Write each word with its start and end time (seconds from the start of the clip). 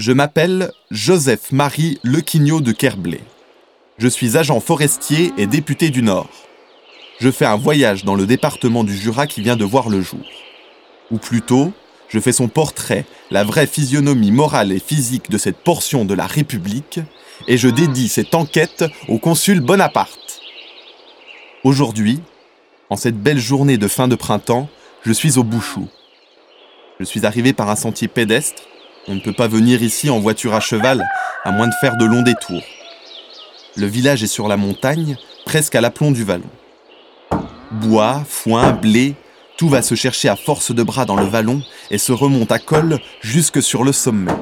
Je 0.00 0.12
m'appelle 0.12 0.72
Joseph-Marie 0.90 1.98
Lequignot 2.04 2.62
de 2.62 2.72
Kerblé. 2.72 3.20
Je 3.98 4.08
suis 4.08 4.38
agent 4.38 4.58
forestier 4.60 5.30
et 5.36 5.46
député 5.46 5.90
du 5.90 6.00
Nord. 6.00 6.30
Je 7.20 7.30
fais 7.30 7.44
un 7.44 7.58
voyage 7.58 8.06
dans 8.06 8.14
le 8.14 8.24
département 8.24 8.82
du 8.82 8.96
Jura 8.96 9.26
qui 9.26 9.42
vient 9.42 9.56
de 9.56 9.64
voir 9.66 9.90
le 9.90 10.00
jour. 10.00 10.24
Ou 11.10 11.18
plutôt, 11.18 11.74
je 12.08 12.18
fais 12.18 12.32
son 12.32 12.48
portrait, 12.48 13.04
la 13.30 13.44
vraie 13.44 13.66
physionomie 13.66 14.32
morale 14.32 14.72
et 14.72 14.78
physique 14.78 15.28
de 15.28 15.36
cette 15.36 15.58
portion 15.58 16.06
de 16.06 16.14
la 16.14 16.26
République, 16.26 17.00
et 17.46 17.58
je 17.58 17.68
dédie 17.68 18.08
cette 18.08 18.34
enquête 18.34 18.86
au 19.06 19.18
consul 19.18 19.60
Bonaparte. 19.60 20.40
Aujourd'hui, 21.62 22.20
en 22.88 22.96
cette 22.96 23.22
belle 23.22 23.38
journée 23.38 23.76
de 23.76 23.86
fin 23.86 24.08
de 24.08 24.16
printemps, 24.16 24.70
je 25.04 25.12
suis 25.12 25.36
au 25.36 25.44
Bouchou. 25.44 25.90
Je 27.00 27.04
suis 27.04 27.26
arrivé 27.26 27.52
par 27.52 27.68
un 27.68 27.76
sentier 27.76 28.08
pédestre 28.08 28.62
on 29.08 29.14
ne 29.14 29.20
peut 29.20 29.32
pas 29.32 29.48
venir 29.48 29.82
ici 29.82 30.10
en 30.10 30.20
voiture 30.20 30.54
à 30.54 30.60
cheval, 30.60 31.04
à 31.44 31.52
moins 31.52 31.68
de 31.68 31.74
faire 31.80 31.96
de 31.96 32.04
longs 32.04 32.22
détours. 32.22 32.62
Le 33.76 33.86
village 33.86 34.22
est 34.22 34.28
sur 34.28 34.48
la 34.48 34.56
montagne, 34.56 35.16
presque 35.44 35.74
à 35.74 35.80
l'aplomb 35.80 36.10
du 36.10 36.24
vallon. 36.24 36.50
Bois, 37.70 38.22
foin, 38.28 38.72
blé, 38.72 39.14
tout 39.56 39.68
va 39.68 39.82
se 39.82 39.94
chercher 39.94 40.28
à 40.28 40.36
force 40.36 40.74
de 40.74 40.82
bras 40.82 41.04
dans 41.04 41.16
le 41.16 41.26
vallon 41.26 41.62
et 41.90 41.98
se 41.98 42.12
remonte 42.12 42.50
à 42.50 42.58
col 42.58 42.98
jusque 43.20 43.62
sur 43.62 43.84
le 43.84 43.92
sommet. 43.92 44.32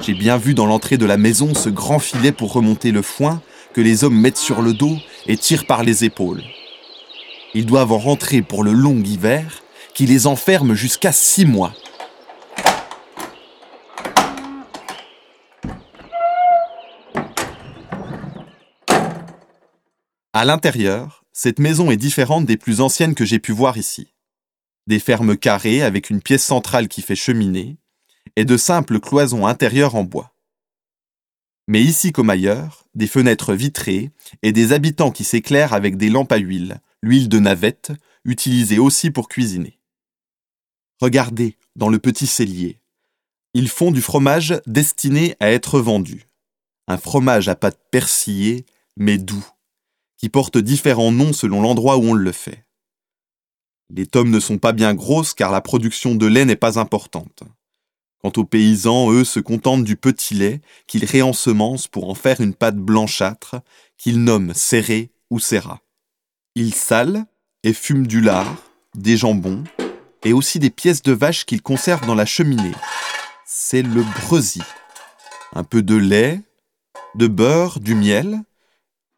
J'ai 0.00 0.14
bien 0.14 0.36
vu 0.36 0.54
dans 0.54 0.66
l'entrée 0.66 0.98
de 0.98 1.06
la 1.06 1.16
maison 1.16 1.54
ce 1.54 1.68
grand 1.68 1.98
filet 1.98 2.32
pour 2.32 2.52
remonter 2.52 2.92
le 2.92 3.02
foin 3.02 3.40
que 3.72 3.80
les 3.80 4.04
hommes 4.04 4.18
mettent 4.18 4.36
sur 4.36 4.62
le 4.62 4.72
dos 4.72 4.96
et 5.26 5.36
tirent 5.36 5.66
par 5.66 5.82
les 5.82 6.04
épaules. 6.04 6.42
Ils 7.54 7.66
doivent 7.66 7.92
en 7.92 7.98
rentrer 7.98 8.42
pour 8.42 8.64
le 8.64 8.72
long 8.72 9.02
hiver 9.02 9.62
qui 9.94 10.06
les 10.06 10.26
enferme 10.26 10.74
jusqu'à 10.74 11.12
six 11.12 11.46
mois. 11.46 11.72
À 20.38 20.44
l'intérieur, 20.44 21.24
cette 21.32 21.58
maison 21.58 21.90
est 21.90 21.96
différente 21.96 22.44
des 22.44 22.58
plus 22.58 22.82
anciennes 22.82 23.14
que 23.14 23.24
j'ai 23.24 23.38
pu 23.38 23.52
voir 23.52 23.78
ici. 23.78 24.12
Des 24.86 24.98
fermes 24.98 25.34
carrées 25.34 25.80
avec 25.82 26.10
une 26.10 26.20
pièce 26.20 26.44
centrale 26.44 26.88
qui 26.88 27.00
fait 27.00 27.16
cheminée, 27.16 27.78
et 28.36 28.44
de 28.44 28.58
simples 28.58 29.00
cloisons 29.00 29.46
intérieures 29.46 29.94
en 29.94 30.04
bois. 30.04 30.34
Mais 31.68 31.80
ici 31.80 32.12
comme 32.12 32.28
ailleurs, 32.28 32.84
des 32.94 33.06
fenêtres 33.06 33.54
vitrées 33.54 34.10
et 34.42 34.52
des 34.52 34.74
habitants 34.74 35.10
qui 35.10 35.24
s'éclairent 35.24 35.72
avec 35.72 35.96
des 35.96 36.10
lampes 36.10 36.32
à 36.32 36.36
huile, 36.36 36.82
l'huile 37.00 37.30
de 37.30 37.38
navette, 37.38 37.92
utilisée 38.26 38.78
aussi 38.78 39.10
pour 39.10 39.30
cuisiner. 39.30 39.80
Regardez, 41.00 41.56
dans 41.76 41.88
le 41.88 41.98
petit 41.98 42.26
cellier. 42.26 42.82
Ils 43.54 43.70
font 43.70 43.90
du 43.90 44.02
fromage 44.02 44.60
destiné 44.66 45.34
à 45.40 45.50
être 45.50 45.80
vendu. 45.80 46.28
Un 46.88 46.98
fromage 46.98 47.48
à 47.48 47.54
pâte 47.54 47.80
persillée, 47.90 48.66
mais 48.98 49.16
doux 49.16 49.46
qui 50.16 50.28
portent 50.28 50.58
différents 50.58 51.12
noms 51.12 51.32
selon 51.32 51.62
l'endroit 51.62 51.96
où 51.96 52.04
on 52.04 52.14
le 52.14 52.32
fait. 52.32 52.64
Les 53.90 54.06
tomes 54.06 54.30
ne 54.30 54.40
sont 54.40 54.58
pas 54.58 54.72
bien 54.72 54.94
grosses 54.94 55.34
car 55.34 55.52
la 55.52 55.60
production 55.60 56.14
de 56.14 56.26
lait 56.26 56.44
n'est 56.44 56.56
pas 56.56 56.78
importante. 56.78 57.44
Quant 58.22 58.32
aux 58.36 58.44
paysans, 58.44 59.12
eux 59.12 59.24
se 59.24 59.38
contentent 59.40 59.84
du 59.84 59.96
petit 59.96 60.34
lait 60.34 60.60
qu'ils 60.86 61.04
réensemencent 61.04 61.86
pour 61.86 62.10
en 62.10 62.14
faire 62.14 62.40
une 62.40 62.54
pâte 62.54 62.76
blanchâtre 62.76 63.56
qu'ils 63.96 64.22
nomment 64.22 64.54
serré 64.54 65.10
ou 65.30 65.38
serra. 65.38 65.80
Ils 66.54 66.74
salent 66.74 67.26
et 67.62 67.72
fument 67.72 68.06
du 68.06 68.20
lard, 68.20 68.56
des 68.94 69.16
jambons 69.16 69.62
et 70.24 70.32
aussi 70.32 70.58
des 70.58 70.70
pièces 70.70 71.02
de 71.02 71.12
vache 71.12 71.44
qu'ils 71.44 71.62
conservent 71.62 72.06
dans 72.06 72.14
la 72.14 72.26
cheminée. 72.26 72.74
C'est 73.44 73.82
le 73.82 74.02
breuzy. 74.22 74.62
Un 75.52 75.62
peu 75.62 75.82
de 75.82 75.94
lait, 75.94 76.40
de 77.14 77.28
beurre, 77.28 77.78
du 77.78 77.94
miel, 77.94 78.40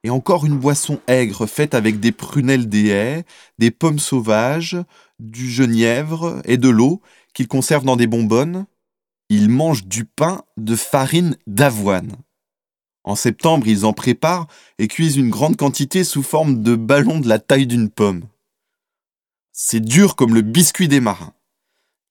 et 0.04 0.10
encore 0.10 0.46
une 0.46 0.58
boisson 0.58 1.00
aigre 1.06 1.46
faite 1.46 1.74
avec 1.74 2.00
des 2.00 2.12
prunelles 2.12 2.68
des 2.68 2.88
haies, 2.88 3.24
des 3.58 3.70
pommes 3.70 3.98
sauvages, 3.98 4.76
du 5.18 5.50
genièvre 5.50 6.40
et 6.44 6.56
de 6.56 6.68
l'eau 6.68 7.00
qu'ils 7.34 7.48
conservent 7.48 7.84
dans 7.84 7.96
des 7.96 8.06
bonbonnes. 8.06 8.66
Ils 9.28 9.48
mangent 9.48 9.86
du 9.86 10.04
pain 10.04 10.42
de 10.56 10.76
farine 10.76 11.36
d'avoine. 11.46 12.16
En 13.04 13.16
septembre, 13.16 13.66
ils 13.66 13.84
en 13.84 13.92
préparent 13.92 14.46
et 14.78 14.88
cuisent 14.88 15.16
une 15.16 15.30
grande 15.30 15.56
quantité 15.56 16.04
sous 16.04 16.22
forme 16.22 16.62
de 16.62 16.76
ballons 16.76 17.20
de 17.20 17.28
la 17.28 17.38
taille 17.38 17.66
d'une 17.66 17.90
pomme. 17.90 18.24
C'est 19.52 19.80
dur 19.80 20.14
comme 20.14 20.34
le 20.34 20.42
biscuit 20.42 20.88
des 20.88 21.00
marins. 21.00 21.34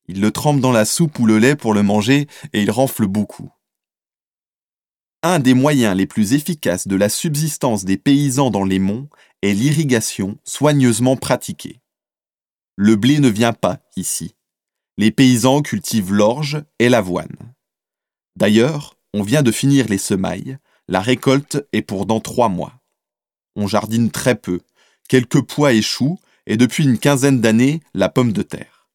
Ils 0.06 0.20
le 0.20 0.30
trempent 0.30 0.60
dans 0.60 0.72
la 0.72 0.84
soupe 0.84 1.18
ou 1.18 1.26
le 1.26 1.38
lait 1.38 1.56
pour 1.56 1.74
le 1.74 1.82
manger 1.82 2.26
et 2.52 2.62
il 2.62 2.70
renfle 2.70 3.06
beaucoup. 3.06 3.50
Un 5.22 5.40
des 5.40 5.54
moyens 5.54 5.96
les 5.96 6.06
plus 6.06 6.32
efficaces 6.32 6.86
de 6.86 6.94
la 6.94 7.08
subsistance 7.08 7.84
des 7.84 7.96
paysans 7.96 8.50
dans 8.50 8.64
les 8.64 8.78
monts 8.78 9.08
est 9.42 9.52
l'irrigation 9.52 10.38
soigneusement 10.44 11.16
pratiquée. 11.16 11.80
Le 12.76 12.94
blé 12.94 13.18
ne 13.18 13.28
vient 13.28 13.52
pas 13.52 13.80
ici. 13.96 14.36
Les 14.96 15.10
paysans 15.10 15.60
cultivent 15.60 16.12
l'orge 16.12 16.62
et 16.78 16.88
l'avoine. 16.88 17.36
D'ailleurs, 18.36 18.96
on 19.12 19.24
vient 19.24 19.42
de 19.42 19.50
finir 19.50 19.88
les 19.88 19.98
semailles, 19.98 20.58
la 20.86 21.00
récolte 21.00 21.66
est 21.72 21.82
pour 21.82 22.06
dans 22.06 22.20
trois 22.20 22.48
mois. 22.48 22.74
On 23.56 23.66
jardine 23.66 24.12
très 24.12 24.36
peu, 24.36 24.60
quelques 25.08 25.42
pois 25.42 25.80
choux, 25.80 26.20
et 26.46 26.56
depuis 26.56 26.84
une 26.84 26.98
quinzaine 26.98 27.40
d'années, 27.40 27.80
la 27.92 28.08
pomme 28.08 28.32
de 28.32 28.42
terre. 28.42 28.88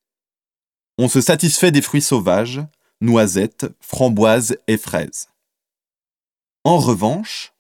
On 0.97 1.09
se 1.09 1.19
satisfait 1.19 1.71
des 1.71 1.81
fruits 1.81 2.01
sauvages, 2.01 2.61
noisettes, 3.01 3.67
framboises 3.81 4.57
et 4.67 4.77
fraises. 4.77 5.27
En 6.65 6.77
revanche, 6.77 7.53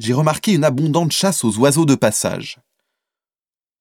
j'ai 0.00 0.12
remarqué 0.12 0.54
une 0.54 0.64
abondante 0.64 1.12
chasse 1.12 1.44
aux 1.44 1.56
oiseaux 1.58 1.84
de 1.84 1.94
passage. 1.94 2.58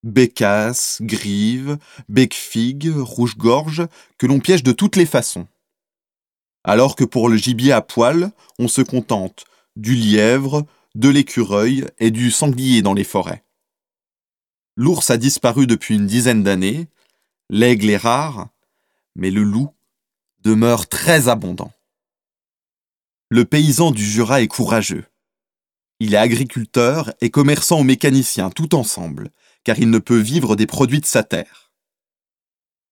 Bécasses, 0.04 1.00
grives, 1.02 1.80
bec-figues, 2.08 2.94
rouge-gorge, 2.96 3.88
que 4.20 4.28
l'on 4.28 4.40
piège 4.40 4.62
de 4.62 4.72
toutes 4.72 4.96
les 4.96 5.08
façons. 5.08 5.48
Alors 6.64 6.96
que 6.96 7.04
pour 7.04 7.30
le 7.30 7.36
gibier 7.36 7.72
à 7.72 7.82
poil, 7.82 8.32
on 8.60 8.68
se 8.68 8.82
contente 8.82 9.46
du 9.76 9.96
lièvre, 9.96 10.68
de 10.94 11.10
l'écureuil 11.10 11.86
et 11.98 12.12
du 12.12 12.30
sanglier 12.30 12.84
dans 12.84 12.94
les 12.94 13.04
forêts. 13.04 13.44
L'ours 14.76 15.10
a 15.10 15.18
disparu 15.18 15.66
depuis 15.66 15.96
une 15.96 16.06
dizaine 16.06 16.44
d'années, 16.44 16.88
l'aigle 17.50 17.90
est 17.90 17.98
rare, 17.98 18.50
mais 19.16 19.32
le 19.32 19.42
loup 19.42 19.74
demeure 20.42 20.88
très 20.88 21.28
abondant. 21.28 21.72
Le 23.36 23.46
paysan 23.46 23.90
du 23.90 24.06
Jura 24.06 24.44
est 24.44 24.48
courageux. 24.48 25.06
Il 26.00 26.14
est 26.14 26.18
agriculteur 26.18 27.12
et 27.20 27.32
commerçant 27.32 27.80
ou 27.80 27.84
mécanicien 27.84 28.52
tout 28.52 28.76
ensemble, 28.76 29.32
car 29.64 29.80
il 29.80 29.90
ne 29.90 29.98
peut 29.98 30.20
vivre 30.20 30.56
des 30.56 30.68
produits 30.68 31.02
de 31.02 31.08
sa 31.08 31.24
terre. 31.24 31.72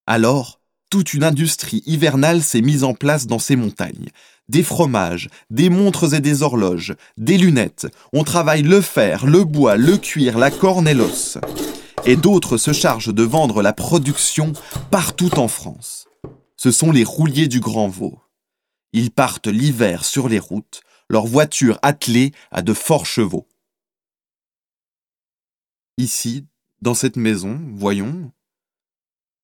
Alors, 0.07 0.59
toute 0.90 1.13
une 1.13 1.24
industrie 1.24 1.84
hivernale 1.85 2.41
s'est 2.41 2.63
mise 2.63 2.84
en 2.84 2.96
place 2.96 3.28
dans 3.28 3.38
ces 3.38 3.56
montagnes. 3.56 4.09
Des 4.50 4.63
fromages, 4.63 5.29
des 5.52 5.69
montres 5.69 6.16
et 6.16 6.22
des 6.22 6.41
horloges, 6.41 6.96
des 7.18 7.38
lunettes. 7.38 7.85
On 8.12 8.23
travaille 8.23 8.63
le 8.63 8.81
fer, 8.81 9.28
le 9.28 9.44
bois, 9.44 9.78
le 9.78 9.96
cuir, 9.96 10.40
la 10.40 10.50
corne 10.50 10.88
et 10.88 10.96
l'os. 10.96 11.38
Et 12.03 12.16
d'autres 12.16 12.58
se 12.58 12.73
chargent 12.73 13.13
de 13.13 13.22
vendre 13.22 13.62
la 13.62 13.73
production 13.73 14.53
partout 14.90 15.38
en 15.38 15.47
France. 15.47 16.08
Ce 16.58 16.72
sont 16.72 16.91
les 16.91 17.03
rouliers 17.03 17.47
du 17.47 17.59
Grand 17.59 17.90
Vaud. 17.90 18.18
Ils 18.94 19.12
partent 19.12 19.47
l'hiver 19.47 20.03
sur 20.03 20.28
les 20.28 20.40
routes, 20.40 20.81
leur 21.09 21.25
voiture 21.25 21.79
attelée 21.81 22.34
à 22.52 22.62
de 22.62 22.74
forts 22.74 23.06
chevaux. 23.06 23.47
Ici, 25.97 26.46
dans 26.81 26.94
cette 26.94 27.16
maison, 27.16 27.62
voyons, 27.74 28.31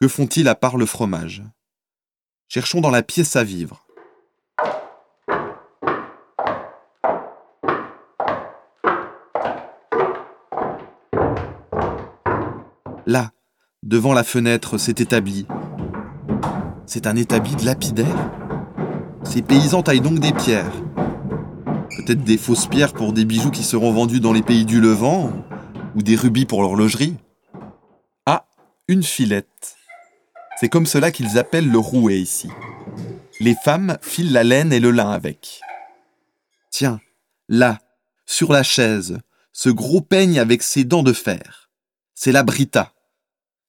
que 0.01 0.07
font-ils 0.07 0.49
à 0.49 0.55
part 0.55 0.75
le 0.75 0.85
fromage? 0.85 1.43
Cherchons 2.49 2.81
dans 2.81 2.89
la 2.89 3.03
pièce 3.03 3.35
à 3.35 3.43
vivre. 3.43 3.87
Là, 13.05 13.31
devant 13.83 14.13
la 14.13 14.25
fenêtre, 14.25 14.77
s'est 14.77 14.95
établi. 14.97 15.47
C'est 16.85 17.07
un 17.07 17.15
établi 17.15 17.55
de 17.55 17.65
lapidaire? 17.65 18.46
Ces 19.27 19.41
paysans 19.41 19.83
taillent 19.83 20.01
donc 20.01 20.19
des 20.19 20.31
pierres. 20.31 20.71
Peut-être 21.97 22.24
des 22.24 22.38
fausses 22.38 22.68
pierres 22.68 22.94
pour 22.94 23.12
des 23.12 23.25
bijoux 23.25 23.51
qui 23.51 23.63
seront 23.63 23.91
vendus 23.91 24.21
dans 24.21 24.33
les 24.33 24.41
pays 24.41 24.65
du 24.65 24.79
Levant, 24.79 25.33
ou 25.95 26.01
des 26.01 26.15
rubis 26.15 26.45
pour 26.45 26.62
l'horlogerie. 26.62 27.18
Ah, 28.25 28.47
une 28.88 29.03
filette. 29.03 29.75
C'est 30.59 30.69
comme 30.69 30.85
cela 30.85 31.12
qu'ils 31.12 31.38
appellent 31.38 31.69
le 31.69 31.77
rouet 31.77 32.19
ici. 32.19 32.50
Les 33.39 33.56
femmes 33.56 33.97
filent 34.01 34.31
la 34.31 34.44
laine 34.44 34.71
et 34.71 34.79
le 34.79 34.91
lin 34.91 35.12
avec. 35.12 35.59
Tiens, 36.71 37.00
là, 37.50 37.79
sur 38.25 38.51
la 38.51 38.63
chaise, 38.63 39.19
ce 39.51 39.69
gros 39.69 40.01
peigne 40.01 40.39
avec 40.39 40.63
ses 40.63 40.83
dents 40.83 41.03
de 41.03 41.13
fer. 41.13 41.69
C'est 42.15 42.31
la 42.31 42.44
brita. 42.44 42.94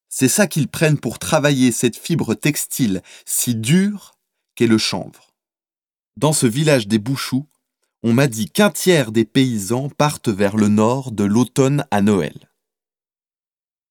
C'est 0.08 0.28
ça 0.28 0.46
qu'ils 0.46 0.68
prennent 0.68 0.98
pour 0.98 1.18
travailler 1.18 1.72
cette 1.72 1.96
fibre 1.96 2.34
textile 2.34 3.02
si 3.26 3.54
dure 3.54 4.14
qu'est 4.54 4.66
le 4.66 4.78
chanvre. 4.78 5.27
Dans 6.18 6.32
ce 6.32 6.48
village 6.48 6.88
des 6.88 6.98
Bouchoux, 6.98 7.46
on 8.02 8.12
m'a 8.12 8.26
dit 8.26 8.50
qu'un 8.50 8.70
tiers 8.70 9.12
des 9.12 9.24
paysans 9.24 9.88
partent 9.88 10.28
vers 10.28 10.56
le 10.56 10.66
nord 10.66 11.12
de 11.12 11.22
l'automne 11.22 11.86
à 11.92 12.02
Noël. 12.02 12.50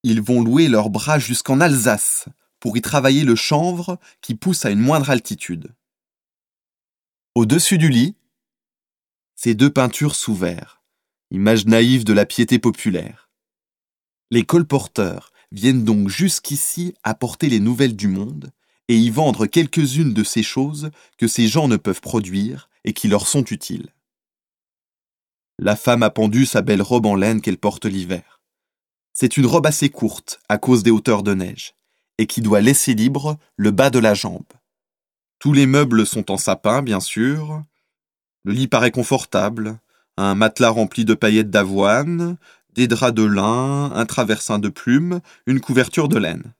Ils 0.04 0.22
vont 0.22 0.44
louer 0.44 0.68
leurs 0.68 0.90
bras 0.90 1.20
jusqu'en 1.20 1.62
Alsace 1.62 2.28
pour 2.60 2.76
y 2.76 2.82
travailler 2.82 3.24
le 3.24 3.36
chanvre 3.36 3.98
qui 4.20 4.36
pousse 4.36 4.66
à 4.66 4.72
une 4.72 4.82
moindre 4.82 5.10
altitude. 5.10 5.74
Au-dessus 7.34 7.78
du 7.78 7.88
lit, 7.88 8.18
ces 9.36 9.56
deux 9.56 9.72
peintures 9.72 10.18
verre, 10.28 10.84
image 11.32 11.66
naïve 11.66 12.04
de 12.04 12.12
la 12.12 12.26
piété 12.26 12.60
populaire. 12.60 13.30
Les 14.32 14.44
colporteurs 14.44 15.32
viennent 15.54 15.86
donc 15.86 16.10
jusqu'ici 16.10 16.94
apporter 17.04 17.48
les 17.48 17.62
nouvelles 17.62 17.96
du 17.96 18.10
monde 18.10 18.52
et 18.88 18.98
y 18.98 19.10
vendre 19.10 19.46
quelques-unes 19.46 20.14
de 20.14 20.24
ces 20.24 20.44
choses 20.44 20.92
que 21.18 21.28
ces 21.28 21.48
gens 21.48 21.68
ne 21.68 21.78
peuvent 21.78 22.02
produire 22.02 22.70
et 22.84 22.94
qui 22.94 23.08
leur 23.08 23.28
sont 23.28 23.44
utiles. 23.44 23.94
La 25.60 25.76
femme 25.76 26.04
a 26.04 26.10
pendu 26.10 26.46
sa 26.46 26.62
belle 26.62 26.82
robe 26.82 27.06
en 27.06 27.16
laine 27.16 27.42
qu'elle 27.42 27.58
porte 27.58 27.86
l'hiver. 27.86 28.42
C'est 29.14 29.38
une 29.38 29.48
robe 29.48 29.66
assez 29.66 29.90
courte 29.90 30.40
à 30.48 30.60
cause 30.60 30.84
des 30.84 30.92
hauteurs 30.92 31.24
de 31.24 31.34
neige, 31.34 31.74
et 32.20 32.28
qui 32.28 32.42
doit 32.42 32.62
laisser 32.62 32.94
libre 32.94 33.38
le 33.56 33.72
bas 33.72 33.90
de 33.90 33.98
la 33.98 34.14
jambe. 34.14 34.46
Tous 35.40 35.54
les 35.54 35.66
meubles 35.66 36.06
sont 36.06 36.32
en 36.32 36.38
sapin, 36.38 36.84
bien 36.84 37.00
sûr. 37.00 37.64
Le 38.44 38.54
lit 38.54 38.68
paraît 38.68 38.92
confortable, 38.92 39.80
un 40.18 40.36
matelas 40.36 40.70
rempli 40.70 41.06
de 41.06 41.16
paillettes 41.16 41.50
d'avoine, 41.50 42.38
des 42.74 42.88
draps 42.88 43.16
de 43.16 43.24
lin, 43.24 43.92
un 43.92 44.06
traversin 44.06 44.60
de 44.60 44.70
plumes, 44.70 45.22
une 45.48 45.60
couverture 45.60 46.08
de 46.08 46.20
laine. 46.20 46.54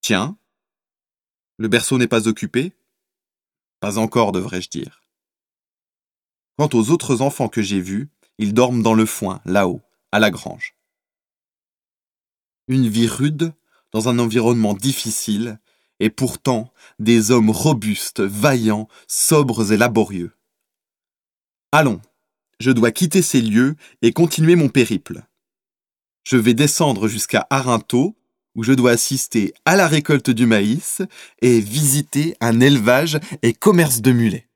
Tiens, 0.00 0.36
le 1.58 1.68
berceau 1.68 1.98
n'est 1.98 2.08
pas 2.08 2.28
occupé 2.28 2.72
Pas 3.80 3.98
encore, 3.98 4.32
devrais-je 4.32 4.68
dire. 4.68 5.02
Quant 6.58 6.68
aux 6.72 6.90
autres 6.90 7.22
enfants 7.22 7.48
que 7.48 7.62
j'ai 7.62 7.80
vus, 7.80 8.08
ils 8.38 8.54
dorment 8.54 8.82
dans 8.82 8.94
le 8.94 9.06
foin, 9.06 9.40
là-haut, 9.44 9.82
à 10.12 10.18
la 10.18 10.30
grange. 10.30 10.74
Une 12.68 12.88
vie 12.88 13.06
rude, 13.06 13.52
dans 13.92 14.08
un 14.08 14.18
environnement 14.18 14.74
difficile, 14.74 15.58
et 16.00 16.10
pourtant 16.10 16.72
des 16.98 17.30
hommes 17.30 17.50
robustes, 17.50 18.20
vaillants, 18.20 18.88
sobres 19.06 19.72
et 19.72 19.76
laborieux. 19.76 20.32
Allons, 21.72 22.00
je 22.60 22.70
dois 22.70 22.90
quitter 22.90 23.22
ces 23.22 23.40
lieux 23.40 23.76
et 24.02 24.12
continuer 24.12 24.56
mon 24.56 24.68
périple. 24.68 25.22
Je 26.24 26.36
vais 26.36 26.54
descendre 26.54 27.08
jusqu'à 27.08 27.46
Arinto, 27.50 28.16
où 28.56 28.64
je 28.64 28.72
dois 28.72 28.92
assister 28.92 29.54
à 29.64 29.76
la 29.76 29.86
récolte 29.86 30.30
du 30.30 30.46
maïs 30.46 31.02
et 31.42 31.60
visiter 31.60 32.36
un 32.40 32.60
élevage 32.60 33.20
et 33.42 33.52
commerce 33.52 34.00
de 34.00 34.10
mulets. 34.12 34.48